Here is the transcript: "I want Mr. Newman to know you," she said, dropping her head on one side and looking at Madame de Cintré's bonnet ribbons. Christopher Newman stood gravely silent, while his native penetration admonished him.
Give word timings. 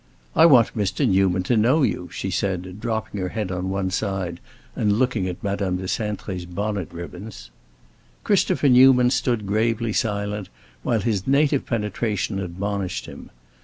"I 0.35 0.47
want 0.47 0.75
Mr. 0.75 1.07
Newman 1.07 1.43
to 1.43 1.55
know 1.55 1.83
you," 1.83 2.09
she 2.11 2.31
said, 2.31 2.79
dropping 2.79 3.21
her 3.21 3.29
head 3.29 3.51
on 3.51 3.69
one 3.69 3.91
side 3.91 4.39
and 4.75 4.93
looking 4.97 5.27
at 5.27 5.43
Madame 5.43 5.77
de 5.77 5.83
Cintré's 5.83 6.47
bonnet 6.47 6.91
ribbons. 6.91 7.51
Christopher 8.23 8.69
Newman 8.69 9.11
stood 9.11 9.45
gravely 9.45 9.93
silent, 9.93 10.49
while 10.81 11.01
his 11.01 11.27
native 11.27 11.67
penetration 11.67 12.39
admonished 12.39 13.05
him. 13.05 13.29